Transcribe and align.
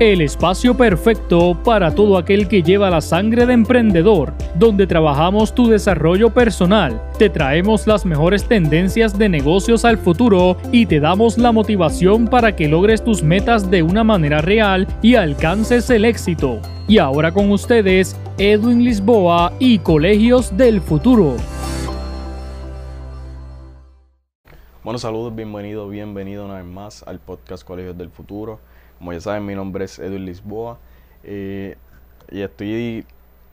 el 0.00 0.20
espacio 0.20 0.76
perfecto 0.76 1.58
para 1.64 1.92
todo 1.92 2.18
aquel 2.18 2.46
que 2.46 2.62
lleva 2.62 2.88
la 2.88 3.00
sangre 3.00 3.46
de 3.46 3.54
emprendedor, 3.54 4.32
donde 4.54 4.86
trabajamos 4.86 5.52
tu 5.52 5.66
desarrollo 5.66 6.30
personal, 6.30 7.02
te 7.18 7.28
traemos 7.28 7.84
las 7.88 8.06
mejores 8.06 8.46
tendencias 8.46 9.18
de 9.18 9.28
negocios 9.28 9.84
al 9.84 9.98
futuro 9.98 10.56
y 10.70 10.86
te 10.86 11.00
damos 11.00 11.36
la 11.36 11.50
motivación 11.50 12.28
para 12.28 12.54
que 12.54 12.68
logres 12.68 13.02
tus 13.02 13.24
metas 13.24 13.72
de 13.72 13.82
una 13.82 14.04
manera 14.04 14.40
real 14.40 14.86
y 15.02 15.16
alcances 15.16 15.90
el 15.90 16.04
éxito. 16.04 16.60
Y 16.86 16.98
ahora 16.98 17.32
con 17.32 17.50
ustedes, 17.50 18.16
Edwin 18.38 18.84
Lisboa 18.84 19.52
y 19.58 19.80
Colegios 19.80 20.56
del 20.56 20.80
Futuro. 20.80 21.34
Bueno, 24.84 25.00
saludos, 25.00 25.34
bienvenido, 25.34 25.88
bienvenido 25.88 26.44
una 26.44 26.54
vez 26.54 26.64
más 26.64 27.02
al 27.02 27.18
podcast 27.18 27.64
Colegios 27.64 27.98
del 27.98 28.10
Futuro. 28.10 28.60
Como 28.98 29.12
ya 29.12 29.20
saben, 29.20 29.46
mi 29.46 29.54
nombre 29.54 29.84
es 29.84 29.98
Edwin 29.98 30.26
Lisboa 30.26 30.78
eh, 31.22 31.76
y 32.30 32.40
estoy 32.40 33.06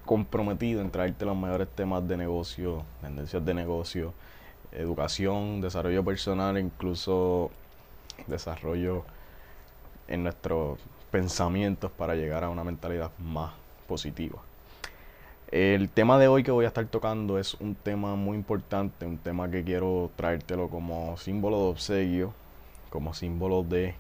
comprometido 0.06 0.82
en 0.82 0.92
traerte 0.92 1.26
los 1.26 1.38
mejores 1.38 1.68
temas 1.70 2.08
de 2.08 2.18
negocio, 2.18 2.84
tendencias 3.02 3.46
de 3.46 3.54
negocio, 3.54 4.14
educación, 4.72 5.62
desarrollo 5.62 6.04
personal, 6.04 6.58
incluso 6.58 7.52
desarrollo 8.28 9.04
en 10.08 10.24
nuestros 10.24 10.80
pensamientos 11.12 11.92
para 11.92 12.16
llegar 12.16 12.44
a 12.44 12.50
una 12.50 12.64
mentalidad 12.64 13.12
más 13.20 13.54
positiva. 13.88 14.40
El 15.52 15.90
tema 15.90 16.18
de 16.18 16.28
hoy 16.28 16.44
que 16.44 16.52
voy 16.52 16.66
a 16.66 16.70
estar 16.70 16.86
tocando 16.88 17.38
es 17.38 17.54
un 17.56 17.76
tema 17.76 18.16
muy 18.16 18.36
importante, 18.36 19.06
un 19.06 19.18
tema 19.18 19.50
que 19.50 19.64
quiero 19.64 20.12
traértelo 20.16 20.70
como 20.70 21.16
símbolo 21.18 21.58
de 21.58 21.66
obsequio, 21.66 22.34
como 22.90 23.14
símbolo 23.14 23.64
de, 23.64 23.96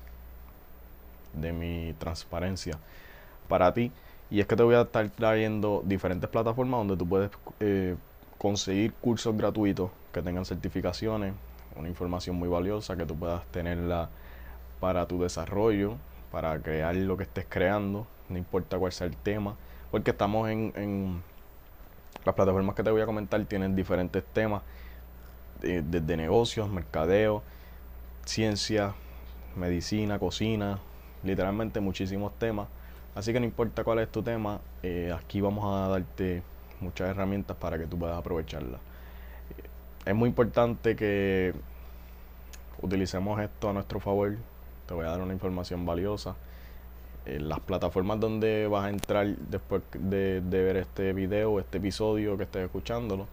de 1.40 1.54
mi 1.54 1.94
transparencia 1.98 2.78
para 3.48 3.74
ti. 3.74 3.92
Y 4.30 4.40
es 4.40 4.48
que 4.48 4.56
te 4.56 4.64
voy 4.64 4.76
a 4.76 4.82
estar 4.82 5.08
trayendo 5.10 5.84
diferentes 5.86 6.30
plataformas 6.30 6.80
donde 6.80 6.98
tú 6.98 7.08
puedes 7.08 7.32
eh, 7.60 7.96
conseguir 8.38 8.94
cursos 8.94 9.36
gratuitos 9.38 9.92
que 10.12 10.22
tengan 10.22 10.46
certificaciones, 10.46 11.34
una 11.76 11.90
información 11.90 12.36
muy 12.36 12.50
valiosa 12.50 12.96
que 12.96 13.06
tú 13.06 13.16
puedas 13.16 13.46
tenerla 13.48 14.10
para 14.80 15.06
tu 15.08 15.22
desarrollo, 15.22 15.98
para 16.32 16.60
crear 16.60 16.96
lo 16.96 17.18
que 17.18 17.24
estés 17.24 17.46
creando, 17.48 18.08
no 18.30 18.38
importa 18.38 18.78
cuál 18.78 18.92
sea 18.92 19.08
el 19.08 19.16
tema, 19.16 19.56
porque 19.92 20.12
estamos 20.12 20.50
en 20.50 21.22
las 22.26 22.34
plataformas 22.34 22.76
que 22.76 22.84
te 22.84 22.90
voy 22.90 23.02
a 23.02 23.06
comentar 23.06 23.44
tienen 23.46 23.76
diferentes 23.76 24.24
temas, 24.34 24.64
desde 25.62 26.18
negocios, 26.18 26.70
mercadeo, 26.70 27.44
ciencia, 28.26 28.94
medicina, 29.56 30.20
cocina, 30.20 30.80
literalmente 31.24 31.80
muchísimos 31.80 32.38
temas. 32.38 32.68
Así 33.16 33.32
que 33.32 33.40
no 33.40 33.46
importa 33.46 33.84
cuál 33.84 34.00
es 34.00 34.12
tu 34.12 34.22
tema, 34.22 34.60
eh, 34.84 35.16
aquí 35.18 35.42
vamos 35.42 35.64
a 35.66 35.88
darte 35.88 36.44
muchas 36.82 37.10
herramientas 37.10 37.56
para 37.58 37.78
que 37.78 37.86
tú 37.86 37.98
puedas 37.98 38.18
aprovecharlas. 38.18 38.82
Es 40.06 40.14
muy 40.14 40.30
importante 40.30 40.96
que 40.96 41.54
utilicemos 42.82 43.40
esto 43.40 43.70
a 43.70 43.74
nuestro 43.74 44.00
favor. 44.00 44.36
Te 44.86 44.94
voy 44.94 45.06
a 45.06 45.10
dar 45.10 45.22
una 45.22 45.34
información 45.34 45.86
valiosa 45.86 46.36
en 47.26 47.50
las 47.50 47.60
plataformas 47.60 48.20
donde 48.20 48.68
vas 48.68 48.86
a 48.86 48.90
entrar 48.90 49.28
después 49.28 49.82
de, 49.94 50.42
ver 50.42 50.78
este 50.78 51.14
video, 51.14 51.60
este 51.60 51.80
episodio 51.80 52.38
que 52.38 52.44
estés 52.44 52.66
escuchándolo, 52.66 53.28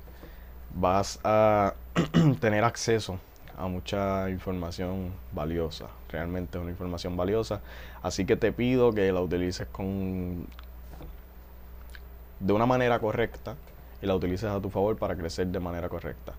vas 0.75 1.20
a 1.25 1.75
tener 2.41 2.64
acceso 2.64 3.19
a 3.56 3.67
mucha 3.69 4.31
información 4.31 5.12
valiosa. 5.33 5.86
Realmente 6.08 6.58
es 6.58 6.62
una 6.62 6.70
información 6.70 7.17
valiosa. 7.17 7.61
Así 8.03 8.25
que 8.25 8.36
te 8.36 8.53
pido 8.53 8.92
que 8.92 9.12
la 9.12 9.20
utilices 9.20 9.67
con 9.69 10.47
de 12.41 12.53
una 12.53 12.67
manera 12.67 12.98
correcta 12.98 13.55
y 14.00 14.06
la 14.06 14.17
utilices 14.17 14.50
a 14.50 14.61
tu 14.61 14.69
favor 14.69 14.97
para 14.97 15.17
crecer 15.17 15.47
de 15.47 15.61
manera 15.61 15.88
correcta. 15.88 16.32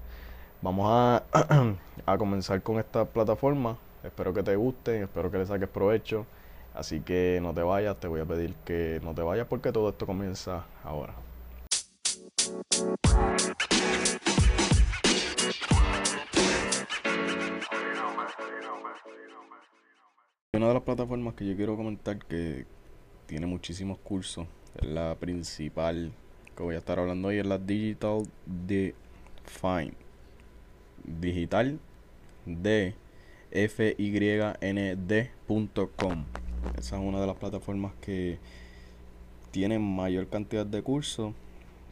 Vamos 0.61 0.87
a, 0.89 1.23
a 2.05 2.17
comenzar 2.17 2.61
con 2.61 2.79
esta 2.79 3.05
plataforma. 3.05 3.77
Espero 4.03 4.33
que 4.33 4.43
te 4.43 4.55
guste, 4.55 5.03
espero 5.03 5.31
que 5.31 5.37
le 5.37 5.45
saques 5.45 5.69
provecho. 5.69 6.25
Así 6.73 7.01
que 7.01 7.39
no 7.41 7.53
te 7.53 7.61
vayas, 7.61 7.97
te 7.99 8.07
voy 8.07 8.21
a 8.21 8.25
pedir 8.25 8.55
que 8.65 8.99
no 9.03 9.13
te 9.13 9.21
vayas 9.21 9.47
porque 9.47 9.71
todo 9.71 9.89
esto 9.89 10.05
comienza 10.05 10.65
ahora. 10.83 11.13
Una 20.63 20.69
de 20.69 20.75
las 20.75 20.83
plataformas 20.83 21.33
que 21.33 21.45
yo 21.45 21.57
quiero 21.57 21.75
comentar 21.75 22.17
que 22.19 22.65
tiene 23.25 23.45
muchísimos 23.45 23.97
cursos, 23.97 24.47
la 24.79 25.13
principal 25.15 26.13
que 26.55 26.63
voy 26.63 26.75
a 26.75 26.77
estar 26.77 26.99
hablando 26.99 27.27
hoy, 27.27 27.39
es 27.39 27.45
la 27.45 27.57
Digital 27.57 28.23
Define. 28.45 29.91
Digital 31.03 31.81
de 32.45 32.95
fynd.com. 33.51 34.55
Esa 36.77 36.95
es 36.95 37.01
una 37.01 37.19
de 37.19 37.27
las 37.27 37.35
plataformas 37.35 37.91
que 37.99 38.39
tiene 39.51 39.79
mayor 39.79 40.29
cantidad 40.29 40.65
de 40.65 40.81
cursos. 40.81 41.33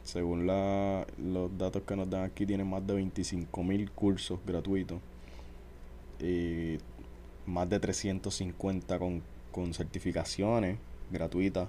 Según 0.03 0.47
los 0.47 1.57
datos 1.57 1.81
que 1.81 1.97
nos 1.97 2.09
dan 2.09 2.23
aquí, 2.23 2.45
tiene 2.45 2.63
más 2.63 2.88
de 2.88 2.93
25.000 2.93 3.91
cursos 3.91 4.39
gratuitos. 4.45 5.01
Y 6.21 6.77
más 7.51 7.69
de 7.69 7.79
350 7.79 8.97
con, 8.97 9.22
con 9.51 9.73
certificaciones 9.73 10.78
gratuitas. 11.12 11.67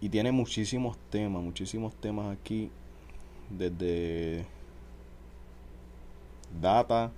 Y 0.00 0.08
tiene 0.08 0.32
muchísimos 0.32 0.96
temas, 1.10 1.42
muchísimos 1.42 1.94
temas 1.96 2.36
aquí. 2.36 2.70
Desde 3.50 4.46
data, 6.60 7.12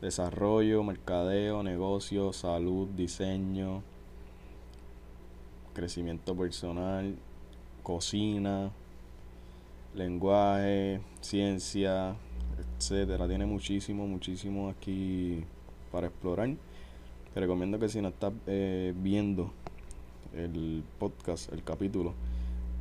desarrollo, 0.00 0.82
mercadeo, 0.82 1.62
negocio, 1.62 2.32
salud, 2.32 2.88
diseño, 2.96 3.82
crecimiento 5.74 6.34
personal, 6.34 7.16
cocina, 7.82 8.70
lenguaje, 9.94 11.00
ciencia, 11.20 12.16
etcétera. 12.78 13.28
Tiene 13.28 13.46
muchísimo, 13.46 14.06
muchísimo 14.06 14.68
aquí 14.68 15.44
para 15.94 16.08
explorar. 16.08 16.50
Te 17.32 17.40
recomiendo 17.40 17.78
que 17.78 17.88
si 17.88 18.02
no 18.02 18.08
estás 18.08 18.32
eh, 18.48 18.92
viendo 18.96 19.52
el 20.34 20.82
podcast, 20.98 21.52
el 21.52 21.62
capítulo, 21.62 22.14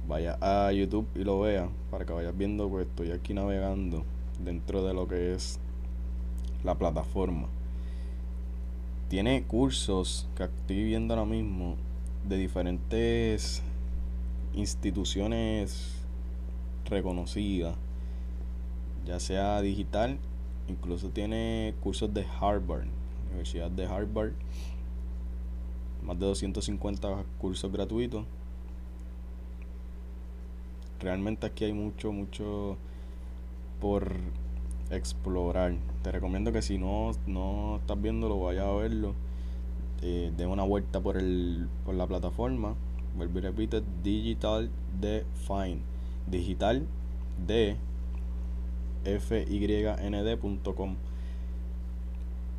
vaya 0.08 0.40
a 0.42 0.72
YouTube 0.72 1.06
y 1.14 1.24
lo 1.24 1.40
vea 1.40 1.70
para 1.92 2.06
que 2.06 2.14
vayas 2.14 2.36
viendo, 2.36 2.68
pues 2.70 2.88
estoy 2.88 3.12
aquí 3.12 3.36
navegando 3.36 4.04
dentro 4.44 4.84
de 4.84 4.96
lo 4.96 5.08
que 5.08 5.34
es 5.34 5.60
la 6.64 6.74
plataforma. 6.74 7.50
Tiene 9.10 9.44
cursos 9.44 10.28
que 10.36 10.46
estoy 10.46 10.84
viendo 10.84 11.14
ahora 11.14 11.28
mismo 11.28 11.76
de 12.28 12.38
diferentes 12.38 13.62
instituciones 14.56 16.04
reconocidas, 16.90 17.76
ya 19.06 19.20
sea 19.20 19.62
digital, 19.62 20.18
incluso 20.68 21.10
tiene 21.10 21.76
cursos 21.80 22.12
de 22.12 22.26
Harvard, 22.42 22.88
Universidad 23.34 23.72
de 23.72 23.86
Harvard, 23.86 24.32
más 26.04 26.20
de 26.20 26.26
250 26.26 27.24
cursos 27.40 27.72
gratuitos. 27.72 28.26
Realmente 31.00 31.46
aquí 31.46 31.66
hay 31.66 31.74
mucho, 31.74 32.12
mucho 32.12 32.78
por 33.82 34.16
explorar. 34.92 35.74
Te 36.04 36.12
recomiendo 36.12 36.52
que 36.52 36.62
si 36.62 36.78
no, 36.78 37.12
no 37.28 37.78
estás 37.82 38.02
viéndolo, 38.02 38.40
vaya 38.40 38.70
a 38.70 38.74
verlo. 38.74 39.14
Eh, 40.02 40.34
de 40.36 40.46
una 40.46 40.64
vuelta 40.64 41.00
por, 41.02 41.18
el, 41.18 41.68
por 41.86 41.96
la 41.96 42.06
plataforma. 42.08 42.76
Vuelvo 43.18 43.40
y 43.40 43.42
repito, 43.42 43.82
Digital 44.04 44.70
Define. 45.00 45.80
Digital 46.28 46.86
de. 47.48 47.78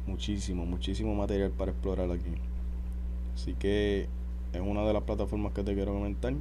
Muchísimo, 0.07 0.67
muchísimo 0.67 1.15
material 1.15 1.51
para 1.51 1.71
explorar 1.71 2.11
aquí. 2.11 2.31
Así 3.35 3.55
que 3.55 4.07
es 4.53 4.61
una 4.61 4.83
de 4.83 4.93
las 4.93 5.03
plataformas 5.03 5.53
que 5.53 5.63
te 5.63 5.75
quiero 5.75 5.95
comentar. 5.95 6.35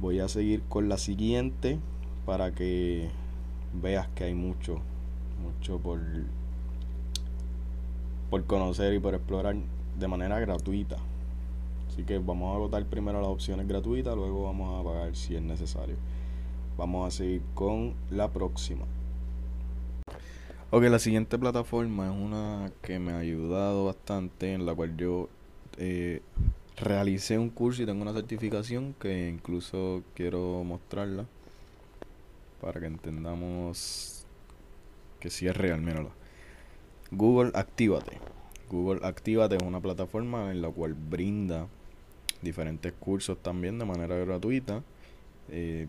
Voy 0.00 0.18
a 0.20 0.28
seguir 0.28 0.62
con 0.68 0.88
la 0.88 0.98
siguiente 0.98 1.78
para 2.26 2.52
que 2.52 3.08
veas 3.80 4.08
que 4.08 4.24
hay 4.24 4.34
mucho, 4.34 4.80
mucho 5.42 5.78
por, 5.78 6.00
por 8.30 8.44
conocer 8.44 8.92
y 8.94 8.98
por 8.98 9.14
explorar 9.14 9.56
de 9.98 10.08
manera 10.08 10.40
gratuita. 10.40 10.96
Así 11.88 12.04
que 12.04 12.18
vamos 12.18 12.52
a 12.52 12.56
agotar 12.56 12.84
primero 12.86 13.20
las 13.20 13.30
opciones 13.30 13.68
gratuitas, 13.68 14.16
luego 14.16 14.44
vamos 14.44 14.80
a 14.80 14.84
pagar 14.84 15.14
si 15.14 15.36
es 15.36 15.42
necesario. 15.42 15.96
Vamos 16.76 17.06
a 17.06 17.16
seguir 17.16 17.42
con 17.54 17.94
la 18.10 18.30
próxima. 18.32 18.84
Ok, 20.74 20.84
la 20.84 20.98
siguiente 20.98 21.38
plataforma 21.38 22.06
es 22.06 22.12
una 22.12 22.72
que 22.80 22.98
me 22.98 23.12
ha 23.12 23.18
ayudado 23.18 23.84
bastante, 23.84 24.54
en 24.54 24.64
la 24.64 24.74
cual 24.74 24.96
yo 24.96 25.28
eh, 25.76 26.22
realicé 26.78 27.36
un 27.36 27.50
curso 27.50 27.82
y 27.82 27.84
tengo 27.84 28.00
una 28.00 28.14
certificación 28.14 28.94
que 28.98 29.28
incluso 29.28 30.02
quiero 30.14 30.64
mostrarla 30.64 31.26
para 32.62 32.80
que 32.80 32.86
entendamos 32.86 34.24
que 35.20 35.28
si 35.28 35.46
es 35.46 35.54
real, 35.54 35.82
míralo. 35.82 36.08
Google 37.10 37.50
Actívate. 37.52 38.16
Google 38.70 39.06
Actívate 39.06 39.56
es 39.56 39.62
una 39.62 39.80
plataforma 39.80 40.52
en 40.52 40.62
la 40.62 40.70
cual 40.70 40.94
brinda 40.94 41.66
diferentes 42.40 42.94
cursos 42.94 43.36
también 43.42 43.78
de 43.78 43.84
manera 43.84 44.16
gratuita. 44.16 44.82
Eh, 45.50 45.86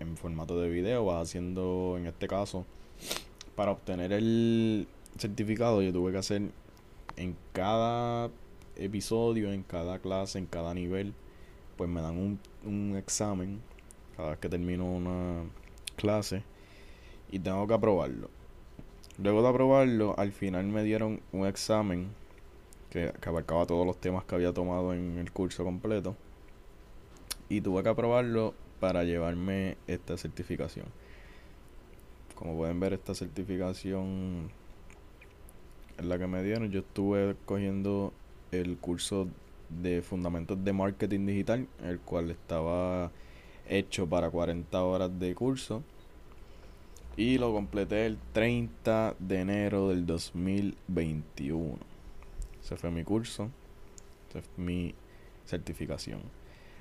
en 0.00 0.16
formato 0.16 0.60
de 0.60 0.70
video, 0.70 1.04
vas 1.04 1.22
haciendo, 1.22 1.94
en 1.98 2.08
este 2.08 2.26
caso, 2.26 2.66
para 3.54 3.72
obtener 3.72 4.12
el 4.12 4.88
certificado, 5.18 5.82
yo 5.82 5.92
tuve 5.92 6.12
que 6.12 6.18
hacer 6.18 6.42
en 7.16 7.36
cada 7.52 8.30
episodio, 8.76 9.52
en 9.52 9.62
cada 9.62 9.98
clase, 9.98 10.38
en 10.38 10.46
cada 10.46 10.74
nivel, 10.74 11.14
pues 11.76 11.88
me 11.88 12.00
dan 12.00 12.16
un, 12.16 12.40
un 12.64 12.96
examen 12.96 13.60
cada 14.16 14.30
vez 14.30 14.38
que 14.38 14.48
termino 14.48 14.84
una 14.84 15.44
clase 15.96 16.42
y 17.30 17.38
tengo 17.38 17.66
que 17.66 17.74
aprobarlo. 17.74 18.30
Luego 19.22 19.42
de 19.42 19.48
aprobarlo, 19.48 20.14
al 20.18 20.32
final 20.32 20.64
me 20.66 20.82
dieron 20.82 21.20
un 21.32 21.46
examen 21.46 22.08
que, 22.90 23.12
que, 23.20 23.28
abarcaba 23.28 23.66
todos 23.66 23.86
los 23.86 24.00
temas 24.00 24.24
que 24.24 24.34
había 24.34 24.52
tomado 24.52 24.92
en 24.92 25.18
el 25.18 25.30
curso 25.32 25.64
completo. 25.64 26.16
Y 27.48 27.60
tuve 27.60 27.82
que 27.82 27.90
aprobarlo 27.90 28.54
para 28.80 29.04
llevarme 29.04 29.76
esta 29.86 30.16
certificación. 30.16 30.86
Como 32.34 32.56
pueden 32.56 32.80
ver, 32.80 32.92
esta 32.92 33.14
certificación 33.14 34.50
en 35.98 36.08
la 36.08 36.18
que 36.18 36.26
me 36.26 36.42
dieron, 36.42 36.70
yo 36.70 36.80
estuve 36.80 37.36
cogiendo 37.46 38.12
el 38.50 38.76
curso 38.78 39.28
de 39.68 40.02
fundamentos 40.02 40.62
de 40.64 40.72
marketing 40.72 41.26
digital, 41.26 41.66
el 41.82 42.00
cual 42.00 42.30
estaba 42.30 43.10
hecho 43.68 44.06
para 44.08 44.30
40 44.30 44.82
horas 44.82 45.18
de 45.18 45.34
curso. 45.34 45.82
Y 47.16 47.38
lo 47.38 47.52
completé 47.52 48.06
el 48.06 48.18
30 48.32 49.14
de 49.20 49.40
enero 49.40 49.88
del 49.90 50.04
2021. 50.04 51.76
Ese 52.60 52.76
fue 52.76 52.90
mi 52.90 53.04
curso. 53.04 53.50
Fue 54.32 54.42
mi 54.56 54.94
certificación. 55.46 56.20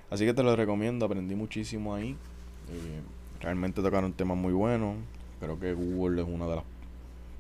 Así 0.10 0.26
que 0.26 0.34
te 0.34 0.42
lo 0.42 0.56
recomiendo. 0.56 1.06
Aprendí 1.06 1.36
muchísimo 1.36 1.94
ahí. 1.94 2.12
Eh, 2.12 3.02
realmente 3.42 3.84
tocaron 3.84 4.14
temas 4.14 4.38
muy 4.38 4.54
buenos. 4.54 4.96
Creo 5.44 5.60
que 5.60 5.74
Google 5.74 6.22
es 6.22 6.28
una 6.28 6.48
de 6.48 6.56
las 6.56 6.64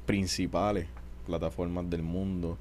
principales 0.05 0.88
plataformas 1.25 1.89
del 1.89 2.03
mundo 2.03 2.57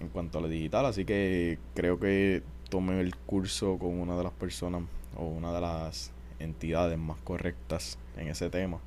en 0.00 0.08
cuanto 0.08 0.38
a 0.38 0.40
lo 0.40 0.48
digital. 0.48 0.86
Así 0.86 1.04
que 1.04 1.58
creo 1.74 2.00
que 2.00 2.42
tomé 2.68 3.00
el 3.00 3.14
curso 3.14 3.78
con 3.78 4.00
una 4.00 4.16
de 4.16 4.24
las 4.24 4.32
personas 4.32 4.82
o 5.16 5.24
una 5.24 5.52
de 5.52 5.60
las 5.60 6.10
entidades 6.40 6.98
más 6.98 7.18
correctas 7.20 7.96
en 8.16 8.28
ese 8.28 8.50
tema. 8.50 8.78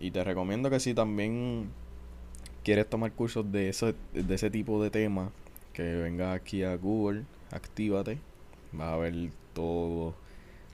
Y 0.00 0.10
te 0.10 0.24
recomiendo 0.24 0.68
que 0.68 0.80
si 0.80 0.94
también 0.94 1.70
quieres 2.64 2.90
tomar 2.90 3.12
cursos 3.12 3.50
de 3.50 3.68
ese, 3.68 3.94
de 4.12 4.34
ese 4.34 4.50
tipo 4.50 4.82
de 4.82 4.90
tema, 4.90 5.30
que 5.72 5.82
vengas 5.82 6.34
aquí 6.34 6.64
a 6.64 6.74
Google, 6.76 7.22
actívate, 7.52 8.18
vas 8.72 8.88
a 8.88 8.96
ver 8.96 9.30
todos 9.54 10.14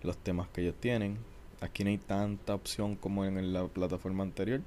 los 0.02 0.16
temas 0.16 0.48
que 0.48 0.62
ellos 0.62 0.74
tienen. 0.80 1.18
Aquí 1.62 1.84
no 1.84 1.90
hay 1.90 1.98
tanta 1.98 2.56
opción 2.56 2.96
como 2.96 3.24
en 3.24 3.52
la 3.52 3.68
plataforma 3.68 4.24
anterior, 4.24 4.62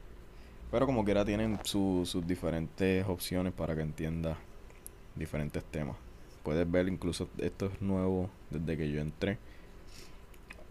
pero 0.72 0.86
como 0.86 1.04
quiera 1.04 1.26
tienen 1.26 1.60
sus 1.66 2.26
diferentes 2.26 3.06
opciones 3.06 3.52
para 3.52 3.76
que 3.76 3.82
entiendas 3.82 4.38
diferentes 5.14 5.62
temas. 5.66 5.98
Puedes 6.42 6.72
ver 6.72 6.88
incluso 6.88 7.28
esto 7.38 7.66
es 7.66 7.82
nuevo 7.82 8.30
desde 8.50 8.78
que 8.78 8.90
yo 8.90 9.02
entré. 9.02 9.38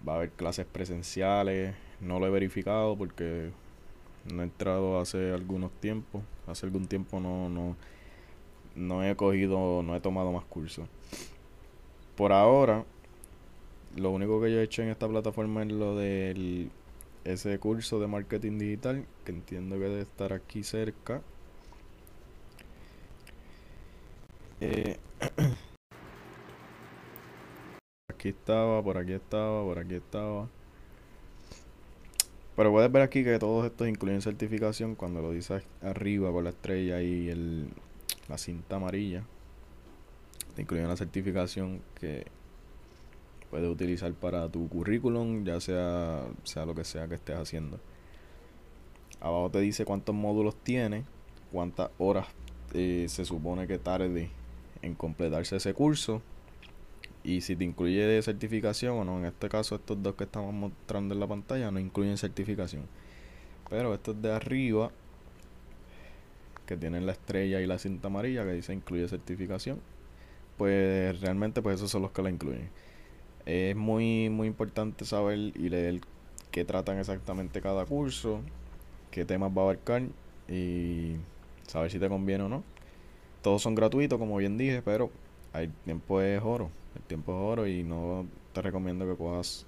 Va 0.08 0.14
a 0.14 0.16
haber 0.16 0.30
clases 0.30 0.64
presenciales, 0.64 1.74
no 2.00 2.18
lo 2.18 2.26
he 2.26 2.30
verificado 2.30 2.96
porque 2.96 3.50
no 4.32 4.40
he 4.40 4.44
entrado 4.44 4.98
hace 4.98 5.30
algunos 5.30 5.72
tiempos. 5.72 6.22
Hace 6.46 6.64
algún 6.64 6.86
tiempo 6.86 7.20
no, 7.20 7.50
no, 7.50 7.76
no 8.74 9.04
he 9.04 9.14
cogido, 9.14 9.82
no 9.82 9.94
he 9.94 10.00
tomado 10.00 10.32
más 10.32 10.44
cursos. 10.44 10.88
Por 12.16 12.32
ahora, 12.32 12.86
lo 13.96 14.10
único 14.10 14.40
que 14.40 14.52
yo 14.52 14.60
he 14.60 14.64
hecho 14.64 14.82
en 14.82 14.88
esta 14.88 15.08
plataforma 15.08 15.62
es 15.62 15.72
lo 15.72 15.96
del 15.96 16.70
ese 17.24 17.58
curso 17.58 17.98
de 18.00 18.06
marketing 18.06 18.58
digital, 18.58 19.06
que 19.24 19.32
entiendo 19.32 19.76
que 19.76 19.84
debe 19.84 20.02
estar 20.02 20.32
aquí 20.32 20.62
cerca. 20.62 21.22
Eh, 24.60 24.98
aquí 28.10 28.28
estaba, 28.28 28.82
por 28.82 28.98
aquí 28.98 29.12
estaba, 29.12 29.62
por 29.62 29.78
aquí 29.78 29.94
estaba. 29.94 30.48
Pero 32.56 32.70
puedes 32.70 32.92
ver 32.92 33.02
aquí 33.02 33.24
que 33.24 33.38
todos 33.38 33.66
estos 33.66 33.88
incluyen 33.88 34.22
certificación 34.22 34.94
cuando 34.94 35.20
lo 35.22 35.32
dices 35.32 35.64
arriba 35.82 36.30
con 36.30 36.44
la 36.44 36.50
estrella 36.50 37.02
y 37.02 37.28
el, 37.28 37.68
la 38.28 38.38
cinta 38.38 38.76
amarilla. 38.76 39.24
Te 40.54 40.62
incluye 40.62 40.84
una 40.84 40.96
certificación 40.96 41.82
que 41.98 42.26
puedes 43.50 43.68
utilizar 43.68 44.12
para 44.14 44.48
tu 44.48 44.68
currículum, 44.68 45.44
ya 45.44 45.60
sea, 45.60 46.24
sea 46.42 46.66
lo 46.66 46.74
que 46.74 46.84
sea 46.84 47.08
que 47.08 47.14
estés 47.14 47.36
haciendo. 47.36 47.78
Abajo 49.20 49.50
te 49.50 49.60
dice 49.60 49.84
cuántos 49.84 50.14
módulos 50.14 50.56
tiene, 50.56 51.04
cuántas 51.52 51.90
horas 51.98 52.26
eh, 52.74 53.06
se 53.08 53.24
supone 53.24 53.66
que 53.66 53.78
tarde 53.78 54.30
en 54.82 54.94
completarse 54.94 55.56
ese 55.56 55.72
curso 55.72 56.20
y 57.22 57.40
si 57.40 57.56
te 57.56 57.64
incluye 57.64 58.20
certificación 58.22 58.98
o 58.98 59.04
no. 59.04 59.18
En 59.18 59.24
este 59.24 59.48
caso, 59.48 59.76
estos 59.76 60.02
dos 60.02 60.14
que 60.14 60.24
estamos 60.24 60.52
mostrando 60.52 61.14
en 61.14 61.20
la 61.20 61.26
pantalla 61.26 61.70
no 61.70 61.80
incluyen 61.80 62.18
certificación. 62.18 62.82
Pero 63.70 63.94
estos 63.94 64.20
de 64.20 64.30
arriba, 64.30 64.90
que 66.66 66.76
tienen 66.76 67.06
la 67.06 67.12
estrella 67.12 67.60
y 67.60 67.66
la 67.66 67.78
cinta 67.78 68.08
amarilla 68.08 68.44
que 68.44 68.52
dice 68.52 68.74
incluye 68.74 69.08
certificación, 69.08 69.80
pues 70.58 71.20
realmente 71.20 71.62
pues 71.62 71.76
esos 71.76 71.90
son 71.90 72.02
los 72.02 72.10
que 72.10 72.22
la 72.22 72.30
incluyen. 72.30 72.68
Es 73.46 73.76
muy, 73.76 74.30
muy 74.30 74.46
importante 74.46 75.04
saber 75.04 75.38
y 75.38 75.68
leer 75.68 76.00
qué 76.50 76.64
tratan 76.64 76.98
exactamente 76.98 77.60
cada 77.60 77.84
curso, 77.84 78.40
qué 79.10 79.24
temas 79.24 79.50
va 79.50 79.62
a 79.62 79.64
abarcar 79.64 80.02
y 80.48 81.16
saber 81.66 81.90
si 81.90 81.98
te 81.98 82.08
conviene 82.08 82.44
o 82.44 82.48
no. 82.48 82.62
Todos 83.42 83.62
son 83.62 83.74
gratuitos, 83.74 84.18
como 84.18 84.36
bien 84.38 84.56
dije, 84.56 84.80
pero 84.82 85.10
el 85.52 85.70
tiempo 85.84 86.20
es 86.22 86.40
oro. 86.42 86.70
El 86.96 87.02
tiempo 87.02 87.32
es 87.32 87.38
oro 87.38 87.66
y 87.66 87.82
no 87.82 88.26
te 88.52 88.62
recomiendo 88.62 89.06
que 89.06 89.16
cojas 89.16 89.66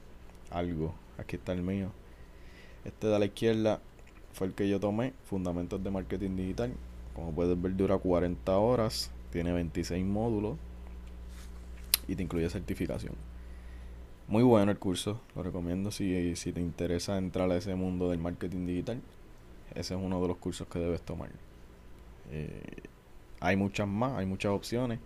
algo. 0.50 0.94
Aquí 1.18 1.36
está 1.36 1.52
el 1.52 1.62
mío. 1.62 1.90
Este 2.84 3.08
de 3.08 3.18
la 3.18 3.26
izquierda 3.26 3.80
fue 4.32 4.46
el 4.46 4.54
que 4.54 4.68
yo 4.68 4.80
tomé, 4.80 5.12
Fundamentos 5.24 5.82
de 5.82 5.90
Marketing 5.90 6.36
Digital. 6.36 6.72
Como 7.14 7.32
puedes 7.32 7.60
ver, 7.60 7.76
dura 7.76 7.98
40 7.98 8.56
horas, 8.58 9.10
tiene 9.30 9.52
26 9.52 10.04
módulos 10.04 10.56
y 12.08 12.14
te 12.14 12.22
incluye 12.22 12.48
certificación. 12.48 13.14
Muy 14.28 14.42
bueno 14.42 14.72
el 14.72 14.78
curso, 14.78 15.20
lo 15.34 15.42
recomiendo 15.42 15.90
si, 15.90 16.34
si 16.36 16.52
te 16.52 16.60
interesa 16.60 17.16
entrar 17.16 17.50
a 17.50 17.56
ese 17.56 17.74
mundo 17.74 18.10
del 18.10 18.18
marketing 18.18 18.66
digital. 18.66 19.00
Ese 19.74 19.94
es 19.94 20.00
uno 20.00 20.20
de 20.20 20.28
los 20.28 20.36
cursos 20.38 20.66
que 20.66 20.78
debes 20.78 21.02
tomar. 21.02 21.30
Eh, 22.30 22.82
hay 23.40 23.56
muchas 23.56 23.86
más, 23.86 24.18
hay 24.18 24.26
muchas 24.26 24.52
opciones 24.52 24.98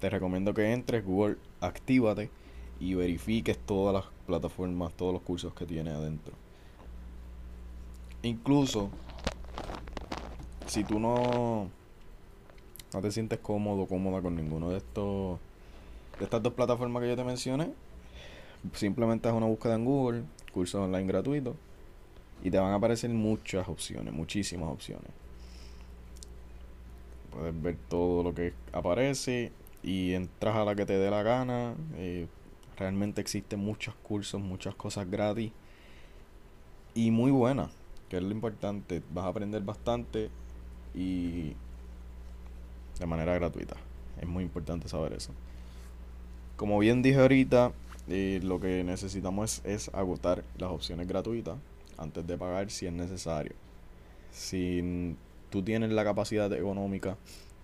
te 0.00 0.10
recomiendo 0.10 0.52
que 0.52 0.72
entres, 0.72 1.04
Google, 1.04 1.36
actívate 1.60 2.30
y 2.80 2.94
verifiques 2.94 3.58
todas 3.58 3.94
las 3.94 4.04
plataformas, 4.26 4.92
todos 4.92 5.12
los 5.12 5.22
cursos 5.22 5.54
que 5.54 5.64
tiene 5.64 5.90
adentro. 5.90 6.34
Incluso, 8.22 8.90
si 10.66 10.84
tú 10.84 11.00
no, 11.00 11.70
no 12.92 13.00
te 13.00 13.10
sientes 13.10 13.38
cómodo, 13.38 13.86
cómoda 13.86 14.20
con 14.20 14.36
ninguno 14.36 14.70
de 14.70 14.78
estos, 14.78 15.38
de 16.18 16.24
estas 16.24 16.42
dos 16.42 16.52
plataformas 16.52 17.02
que 17.02 17.08
yo 17.08 17.16
te 17.16 17.24
mencioné, 17.24 17.72
simplemente 18.72 19.28
haz 19.28 19.34
una 19.34 19.46
búsqueda 19.46 19.74
en 19.74 19.84
Google, 19.84 20.22
cursos 20.52 20.80
online 20.80 21.06
gratuitos, 21.06 21.54
y 22.42 22.50
te 22.50 22.58
van 22.58 22.72
a 22.72 22.76
aparecer 22.76 23.10
muchas 23.10 23.68
opciones, 23.68 24.12
muchísimas 24.12 24.70
opciones. 24.70 25.10
Puedes 27.30 27.62
ver 27.62 27.76
todo 27.88 28.22
lo 28.22 28.34
que 28.34 28.54
aparece 28.72 29.52
y 29.82 30.14
entras 30.14 30.56
a 30.56 30.64
la 30.64 30.74
que 30.74 30.86
te 30.86 30.96
dé 30.98 31.10
la 31.10 31.22
gana. 31.22 31.74
Eh, 31.96 32.26
realmente 32.78 33.20
existen 33.20 33.60
muchos 33.60 33.94
cursos, 33.96 34.40
muchas 34.40 34.74
cosas 34.74 35.10
gratis 35.10 35.52
y 36.94 37.10
muy 37.10 37.30
buenas, 37.30 37.70
que 38.08 38.16
es 38.16 38.22
lo 38.22 38.30
importante. 38.30 39.02
Vas 39.12 39.26
a 39.26 39.28
aprender 39.28 39.62
bastante 39.62 40.30
y 40.94 41.54
de 42.98 43.06
manera 43.06 43.34
gratuita. 43.34 43.76
Es 44.20 44.26
muy 44.26 44.44
importante 44.44 44.88
saber 44.88 45.12
eso. 45.12 45.32
Como 46.56 46.78
bien 46.78 47.02
dije 47.02 47.20
ahorita, 47.20 47.72
eh, 48.08 48.40
lo 48.42 48.60
que 48.60 48.84
necesitamos 48.84 49.62
es, 49.64 49.88
es 49.88 49.94
agotar 49.94 50.44
las 50.58 50.70
opciones 50.70 51.08
gratuitas 51.08 51.56
antes 51.98 52.26
de 52.26 52.38
pagar 52.38 52.70
si 52.70 52.86
es 52.86 52.92
necesario. 52.92 53.52
Si 54.30 55.16
tú 55.50 55.62
tienes 55.62 55.90
la 55.90 56.04
capacidad 56.04 56.52
económica 56.52 57.16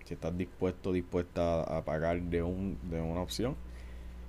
si 0.05 0.15
estás 0.15 0.37
dispuesto, 0.37 0.93
dispuesta 0.93 1.63
a 1.63 1.85
pagar 1.85 2.21
de, 2.23 2.43
un, 2.43 2.79
de 2.91 3.01
una 3.01 3.21
opción 3.21 3.57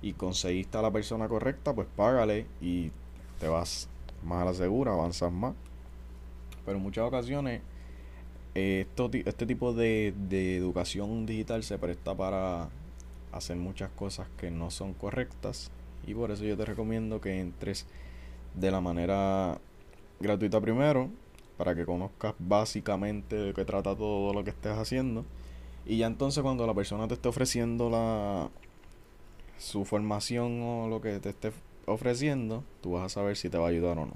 y 0.02 0.12
conseguiste 0.12 0.78
a 0.78 0.82
la 0.82 0.90
persona 0.90 1.28
correcta, 1.28 1.74
pues 1.74 1.88
págale 1.96 2.46
y 2.60 2.90
te 3.40 3.48
vas 3.48 3.88
más 4.22 4.42
a 4.42 4.44
la 4.46 4.54
segura, 4.54 4.92
avanzas 4.92 5.32
más. 5.32 5.54
Pero 6.64 6.76
en 6.76 6.82
muchas 6.82 7.04
ocasiones 7.04 7.62
eh, 8.54 8.86
esto, 8.88 9.10
este 9.12 9.46
tipo 9.46 9.72
de, 9.72 10.14
de 10.28 10.56
educación 10.56 11.26
digital 11.26 11.64
se 11.64 11.78
presta 11.78 12.14
para 12.14 12.68
hacer 13.32 13.56
muchas 13.56 13.90
cosas 13.90 14.28
que 14.38 14.50
no 14.50 14.70
son 14.70 14.94
correctas 14.94 15.70
y 16.06 16.14
por 16.14 16.30
eso 16.30 16.44
yo 16.44 16.56
te 16.56 16.64
recomiendo 16.64 17.20
que 17.20 17.40
entres 17.40 17.86
de 18.54 18.70
la 18.70 18.80
manera 18.80 19.58
gratuita 20.20 20.60
primero 20.60 21.10
para 21.56 21.74
que 21.74 21.84
conozcas 21.84 22.34
básicamente 22.38 23.36
de 23.36 23.54
qué 23.54 23.64
trata 23.64 23.94
todo 23.96 24.32
lo 24.32 24.44
que 24.44 24.50
estés 24.50 24.76
haciendo 24.76 25.24
y 25.86 25.98
ya 25.98 26.06
entonces 26.06 26.42
cuando 26.42 26.66
la 26.66 26.74
persona 26.74 27.08
te 27.08 27.14
esté 27.14 27.28
ofreciendo 27.28 27.90
la 27.90 28.48
su 29.58 29.84
formación 29.84 30.62
o 30.62 30.88
lo 30.88 31.00
que 31.00 31.18
te 31.20 31.30
esté 31.30 31.52
ofreciendo 31.86 32.64
tú 32.80 32.92
vas 32.92 33.04
a 33.04 33.08
saber 33.08 33.36
si 33.36 33.48
te 33.48 33.58
va 33.58 33.66
a 33.66 33.70
ayudar 33.70 33.98
o 33.98 34.06
no 34.06 34.14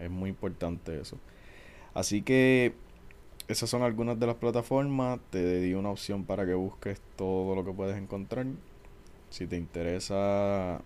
es 0.00 0.10
muy 0.10 0.30
importante 0.30 1.00
eso 1.00 1.18
así 1.94 2.22
que 2.22 2.74
esas 3.48 3.70
son 3.70 3.82
algunas 3.82 4.20
de 4.20 4.26
las 4.26 4.36
plataformas. 4.36 5.18
Te 5.30 5.60
di 5.60 5.72
una 5.72 5.90
opción 5.90 6.24
para 6.24 6.44
que 6.44 6.52
busques 6.52 7.00
todo 7.16 7.54
lo 7.54 7.64
que 7.64 7.72
puedes 7.72 7.96
encontrar. 7.96 8.46
Si 9.30 9.46
te 9.46 9.56
interesa 9.56 10.80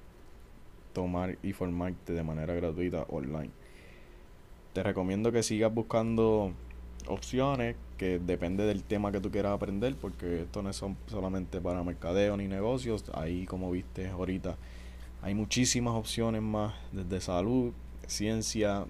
tomar 0.93 1.39
y 1.43 1.53
formarte 1.53 2.13
de 2.13 2.23
manera 2.23 2.55
gratuita 2.55 3.07
online. 3.09 3.51
Te 4.73 4.83
recomiendo 4.83 5.33
que 5.33 5.43
sigas 5.43 5.73
buscando 5.73 6.53
opciones 7.07 7.77
que 7.99 8.19
depende 8.19 8.65
del 8.65 8.85
tema 8.85 9.13
que 9.13 9.21
tú 9.21 9.31
quieras 9.31 9.53
aprender 9.53 9.95
porque 9.97 10.43
esto 10.43 10.63
no 10.63 10.73
son 10.73 10.97
solamente 11.07 11.61
para 11.61 11.83
mercadeo 11.83 12.37
ni 12.37 12.49
negocios. 12.49 13.05
Ahí 13.15 13.47
como 13.47 13.71
viste 13.71 14.09
ahorita 14.09 14.57
hay 15.23 15.35
muchísimas 15.35 15.95
opciones 15.95 16.43
más 16.43 16.75
desde 16.91 17.21
salud, 17.21 17.73
ciencia, 18.07 18.87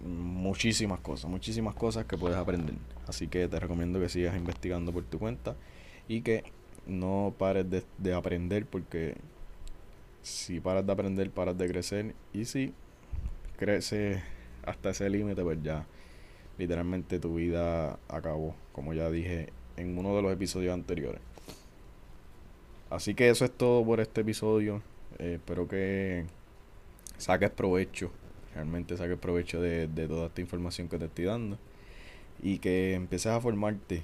muchísimas 0.00 1.00
cosas, 1.00 1.30
muchísimas 1.30 1.74
cosas 1.74 2.04
que 2.04 2.16
puedes 2.18 2.36
aprender. 2.36 2.74
Así 3.06 3.28
que 3.28 3.48
te 3.48 3.60
recomiendo 3.60 4.00
que 4.00 4.08
sigas 4.08 4.36
investigando 4.36 4.92
por 4.92 5.04
tu 5.04 5.18
cuenta 5.18 5.56
y 6.08 6.22
que 6.22 6.44
no 6.88 7.34
pares 7.38 7.66
de, 7.70 8.14
aprender 8.14 8.66
porque 8.66 9.14
si 10.22 10.60
paras 10.60 10.86
de 10.86 10.92
aprender, 10.92 11.30
paras 11.30 11.56
de 11.56 11.68
crecer 11.68 12.14
y 12.32 12.44
si 12.44 12.72
creces 13.56 14.22
hasta 14.64 14.90
ese 14.90 15.08
límite, 15.08 15.42
pues 15.42 15.62
ya 15.62 15.86
literalmente 16.58 17.20
tu 17.20 17.36
vida 17.36 17.98
acabó, 18.08 18.54
como 18.72 18.94
ya 18.94 19.10
dije 19.10 19.50
en 19.76 19.96
uno 19.96 20.16
de 20.16 20.22
los 20.22 20.32
episodios 20.32 20.74
anteriores. 20.74 21.20
Así 22.90 23.14
que 23.14 23.28
eso 23.28 23.44
es 23.44 23.52
todo 23.52 23.84
por 23.84 24.00
este 24.00 24.22
episodio. 24.22 24.82
Eh, 25.18 25.34
espero 25.34 25.68
que 25.68 26.24
saques 27.18 27.50
provecho, 27.50 28.10
realmente 28.54 28.96
saques 28.96 29.18
provecho 29.18 29.60
de, 29.60 29.88
de 29.88 30.08
toda 30.08 30.26
esta 30.26 30.40
información 30.40 30.88
que 30.88 30.98
te 30.98 31.04
estoy 31.04 31.26
dando 31.26 31.58
y 32.42 32.58
que 32.58 32.94
empieces 32.94 33.32
a 33.32 33.40
formarte, 33.40 34.02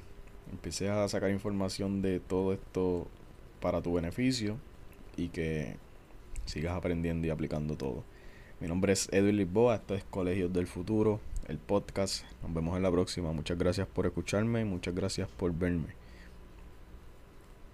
empieces 0.51 0.91
a 0.91 1.09
sacar 1.09 1.31
información 1.31 2.03
de 2.03 2.21
todo 2.21 2.53
esto 2.53 3.07
para 3.61 3.83
tu 3.83 3.95
beneficio 3.95 4.59
y 5.17 5.29
que 5.29 5.77
sigas 6.47 6.75
aprendiendo 6.75 7.27
y 7.27 7.31
aplicando 7.31 7.77
todo. 7.77 8.05
Mi 8.61 8.69
nombre 8.69 8.93
es 8.93 9.09
Edwin 9.13 9.37
Lisboa, 9.37 9.77
esto 9.77 9.95
es 9.95 10.05
Colegios 10.05 10.53
del 10.53 10.67
Futuro, 10.67 11.21
el 11.49 11.59
podcast. 11.59 12.25
Nos 12.43 12.55
vemos 12.55 12.77
en 12.77 12.83
la 12.83 12.91
próxima. 12.91 13.33
Muchas 13.33 13.59
gracias 13.59 13.87
por 13.87 14.07
escucharme 14.07 14.61
y 14.61 14.65
muchas 14.65 14.95
gracias 14.95 15.29
por 15.29 15.53
verme. 15.55 16.04